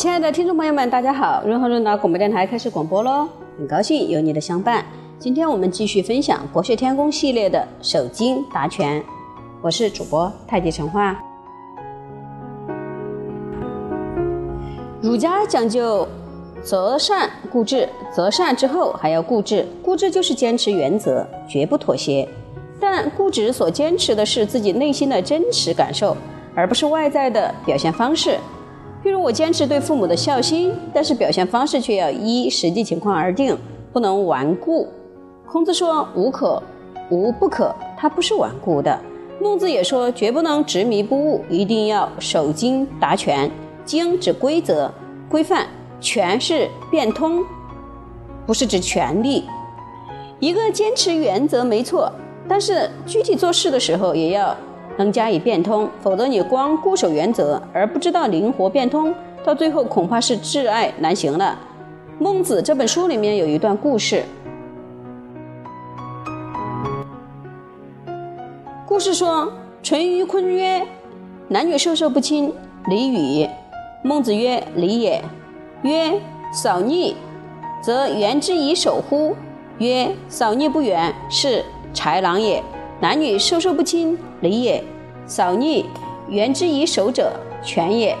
[0.00, 1.42] 亲爱的听众朋友们，大家好！
[1.44, 4.82] 润和润达广播电台开始广播喽，很高兴有你的相伴。
[5.18, 9.04] 今天我们继续分享国学天工系列的守经达权，
[9.60, 11.22] 我是主播太极陈化。
[15.02, 16.08] 儒家讲究
[16.62, 22.26] 择善固执，择善之后还要固执，固执就是坚持原则，绝不妥协。
[22.80, 26.16] 但固执所坚持的是自己内心的真实感受，
[26.54, 28.38] 而不是外在的表现方式。
[29.10, 33.58] 譬如我坚持对父母的孝心，但是表现方式却要依实际情况而定，
[33.92, 34.86] 不能顽固。
[35.48, 36.62] 孔子说“无可
[37.10, 38.96] 无不可”，他不是顽固的。
[39.42, 43.50] 孟子也说“绝不能执迷不悟”，一定要守经达权。
[43.84, 44.88] 经指规则、
[45.28, 45.66] 规范，
[46.00, 47.44] 权是变通，
[48.46, 49.42] 不是指权力。
[50.38, 52.12] 一个坚持原则没错。
[52.48, 54.56] 但是具体做事的时候也要
[54.96, 61.58] 能加以变通，否则你光固守原则而不知道灵活变通，到最后恐怕是挚爱难行了。
[62.18, 64.24] 孟子这本书里面有一段故事，
[68.86, 69.50] 故事说：
[69.82, 70.86] 淳于髡曰
[71.48, 72.52] ：“男女授受不亲，
[72.88, 73.48] 礼与？”
[74.04, 75.22] 孟子曰：“礼也。”
[75.82, 76.20] 曰
[76.52, 77.16] ：“扫逆，
[77.82, 79.34] 则原之以守乎？”
[79.78, 82.62] 曰：“扫逆不远，是。”豺狼也，
[83.00, 84.82] 男女授受不亲，礼也；
[85.26, 85.86] 扫逆，
[86.28, 87.32] 原之以守者，
[87.64, 88.14] 权也。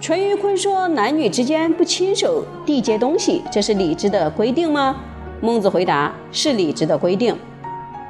[0.00, 4.96] 淳于髡说：“男女之间不亲手递接东西，这是礼制的规定吗？”
[5.42, 7.36] 孟子回答：“是礼制的规定。”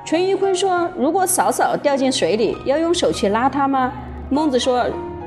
[0.07, 3.93] 淳于髡说：“如果嫂嫂掉进水里，要用手去拉她吗？”
[4.31, 4.87] 孟子说：“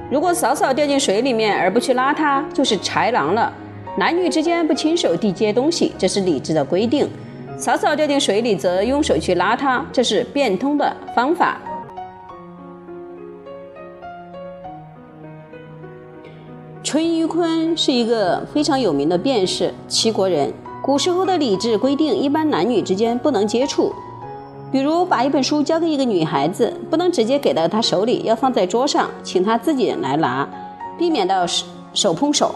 [0.09, 3.51] 如果嫂嫂掉进水里面而不去拉她，就是豺狼了。
[3.97, 7.05] 男女之间不亲手递接东西，这是礼制的规定。”
[7.57, 11.57] 嫂嫂掉进水里，则用手去拉它，这是变通的方法。
[16.83, 20.53] 淳于髡是一个非常有名的辩士，齐国人。
[20.83, 23.91] 古时候的礼制规定，一般男女之间不能接触，
[24.71, 30.47] 比如把一本书交给一个女孩子，不能直接给到她手里，要放在桌上，请她自己来拿，
[30.95, 32.53] 避免到手手碰手。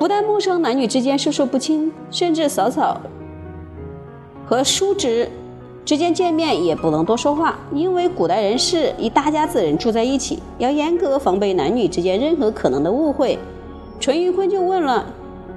[0.00, 3.00] 不但陌生男女之间授受不亲，甚至嫂嫂。
[4.46, 5.30] 和叔侄
[5.84, 13.38] 之间见面也不能多说话，因为古代人是一大家子人住在一起，要严格防备男女之间任何可能的误会。
[14.00, 15.04] 淳于髡就问了：“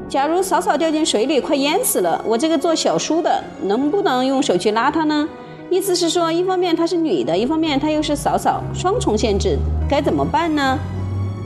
[0.07, 5.27] 假如嫂嫂掉进水里，快淹死了，我这个做小叔的能不能用手去拉她呢？”
[5.69, 9.57] 意思是说，一方面她是女的，一方面她又是嫂嫂，双重限制，
[9.89, 10.77] 该怎么办呢？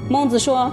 [0.09, 0.71] 孟子说：“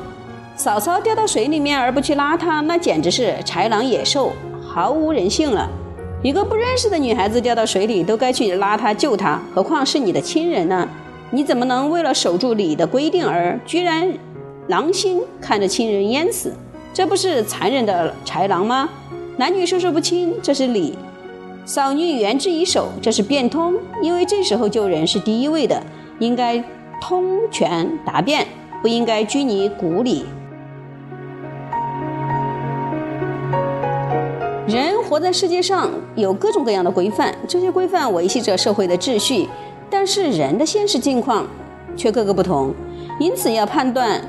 [0.57, 4.33] 嫂嫂掉到水里面而不去拉她，那简直是豺狼野兽，
[4.67, 5.69] 毫无人性了。”
[6.21, 10.89] 一个不认识的女孩子掉到水里，都该去拉她救她，何况是你的亲人呢？
[11.31, 14.13] 你怎么能为了守住礼的规定而居然
[14.67, 16.53] 狼心看着亲人淹死？
[16.93, 18.89] 这不是残忍的豺狼吗？
[19.37, 20.95] 男女授受不亲，这是礼；
[21.65, 23.75] 扫女原之以守，这是变通。
[24.03, 25.81] 因为这时候救人是第一位的，
[26.19, 26.63] 应该
[27.01, 28.45] 通权达变，
[28.83, 30.25] 不应该拘泥古礼。
[34.69, 39.49] 人活在世界上有各种各样的规范，这些规范维系着社会的秩序，
[39.89, 41.47] 但是人的现实境况
[41.97, 42.75] 却各个不同，
[43.19, 44.21] 因此要判断，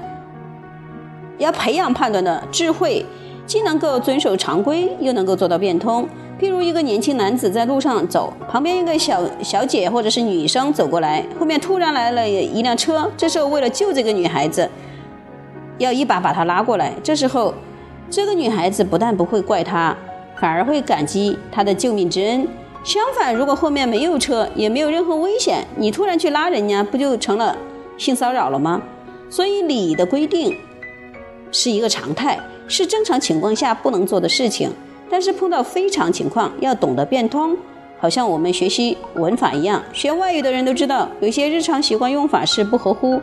[1.37, 3.05] 要培养判断的智慧，
[3.45, 6.07] 既能够遵守常规，又能够做到变通。
[6.39, 14.69] 譬如一个年轻男子在路上走，旁边一个小小姐或者是女生走过来，后面突然来了一辆车，这时候为了救这个女孩子，
[15.79, 17.53] 要一把把她拉过来，这时候
[18.09, 19.93] 这个女孩子不但不会怪他。
[20.39, 22.47] 反而会感激他的救命之恩。
[22.83, 27.55] 相反，如果后面没有车，也没有任何危险，你突然去拉人家，不就成了
[27.97, 28.81] 性骚扰了吗？
[29.29, 30.55] 所以礼的规定
[31.51, 34.71] 是一个常态，是正常情况下不能做的事情。
[35.09, 37.57] 但是碰到非常情况，要懂得变通。
[37.99, 43.19] 好像我们学习文法一样，学外语的人都知道，有些日常习惯用法是不合乎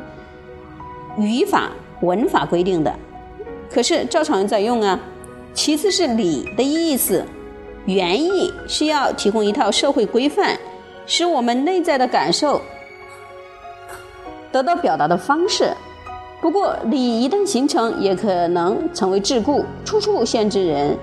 [1.16, 1.70] 语法
[2.02, 2.94] 文法规定的，
[3.70, 5.00] 可是照常在用啊。
[5.56, 7.24] 其次是礼的意思，
[7.86, 10.56] 原意是要提供一套社会规范，
[11.06, 12.60] 使我们内在的感受
[14.52, 15.72] 得到表达的方式。
[16.42, 20.94] 不过，礼一旦形成，也可能成为桎梏，处处限制人。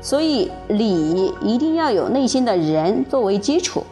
[0.00, 3.84] 所以，礼一定要有内心的人作为基础。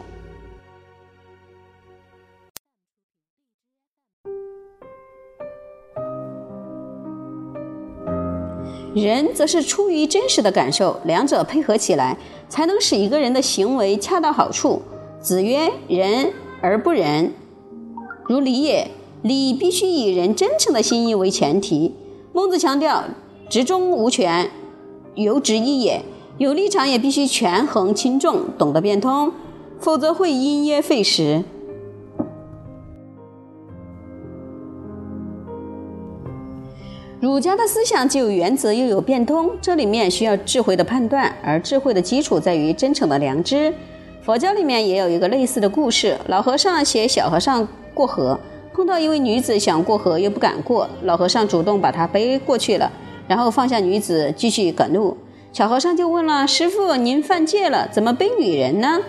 [9.01, 12.17] 人则是出于真实的感受，两者配合起来，
[12.49, 14.81] 才能使一个人的行为恰到好处。
[15.21, 17.33] 子曰：“仁而不仁，
[18.27, 18.89] 如礼也。
[19.23, 21.93] 礼必须以人真诚的心意为前提。”
[22.33, 23.03] 孟子强调
[23.49, 24.49] 执中无权，
[25.15, 26.03] 由执一也。
[26.37, 29.31] 有立场也必须权衡轻重，懂得变通，
[29.79, 31.43] 否则会因噎废食。
[37.19, 43.73] 儒家的思想既有原则又有变通，这里面需要智慧的判断，而智慧的基础在于真诚的良知。
[44.21, 48.39] 佛教里面也有一个类似的故事：老和尚携小和尚过河，
[48.71, 52.91] 碰到一位女子想过河又不敢过，老和尚主动把她背过去了，
[53.27, 55.17] 然后放下女子继续赶路。
[55.51, 58.99] 小和尚就问了：“师傅，您犯戒了，怎么背女人呢？”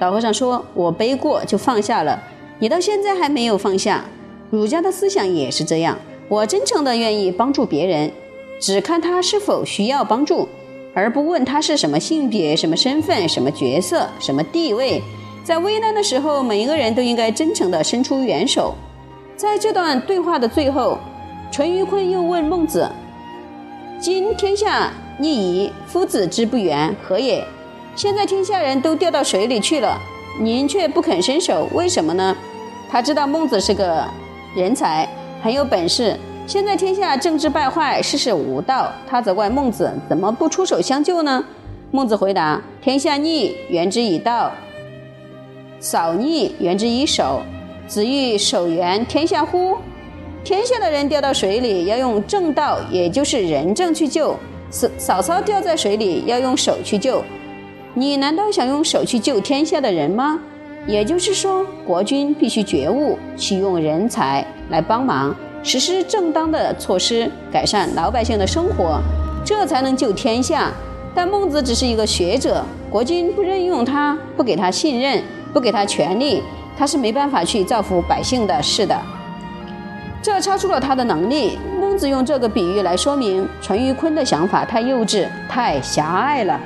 [0.00, 2.22] 老和尚说：“我背过就放下了，
[2.58, 4.04] 你到现在还没有放下。”
[4.50, 8.10] 儒家的思想也是这样，我真诚的愿意帮助别人，
[8.58, 10.48] 只看他是否需要帮助，
[10.94, 15.02] 而不问他是什么性别、什么身份、什么角色、什么地位。
[15.44, 18.74] 在危难的时候，每一个人都应该真诚地伸出援手。
[19.36, 20.98] 在这段对话的最后，
[21.52, 22.90] 淳于髡又问孟子
[24.00, 27.46] ：“今天下。”逆矣，夫子之不远，何也？
[27.94, 29.96] 现在天下人都掉到水里去了，
[30.40, 32.36] 您却不肯伸手，为什么呢？
[32.90, 34.04] 他知道孟子是个
[34.56, 35.08] 人才，
[35.44, 36.18] 很有本事。
[36.46, 41.44] 现在天下政治败坏，世事无道，他责怪孟子怎么不出手相救呢？
[41.90, 44.50] 孟子回答：天下逆，援之以道；
[45.78, 47.42] 扫逆，援之以守。
[47.86, 49.76] 子欲守援天下乎？
[50.42, 54.34] 天下的人掉到水里，要用正道，也就是仁政去救。
[54.70, 57.22] 嫂嫂掉在水里，要用手去救。
[57.92, 60.40] 你难道想用手去救天下的人吗？
[60.86, 69.00] 也就是说，国君必须觉悟，启用人才来帮忙，实施正当的措施，改善老百姓的生活，
[69.44, 70.70] 这才能救天下。
[71.14, 75.22] 但孟子只是一个学者，国君不任用他，不给他信任，
[75.54, 76.42] 不给他权力，
[76.76, 79.00] 他是没办法去造福百姓的是的。
[80.20, 81.58] 这超出了他的能力。
[81.80, 86.60] 孟子用这个比喻来说明，淳于髡的想法太幼稚、太狭隘了。